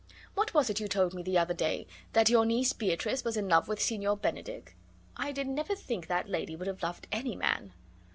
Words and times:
What 0.33 0.55
was 0.55 0.67
it 0.71 0.79
you 0.79 0.87
told 0.87 1.13
me 1.13 1.21
the 1.21 1.37
other 1.37 1.53
day 1.53 1.85
that 2.13 2.27
your 2.27 2.43
niece 2.43 2.73
Beatrice 2.73 3.23
was 3.23 3.37
in 3.37 3.47
love 3.47 3.67
with 3.67 3.79
Signor 3.79 4.17
Benedick? 4.17 4.75
I 5.15 5.31
did 5.31 5.45
never 5.47 5.75
think 5.75 6.07
that 6.07 6.27
lady 6.27 6.55
would 6.55 6.65
have 6.65 6.81
loved 6.81 7.05
any 7.11 7.35
man." 7.35 7.71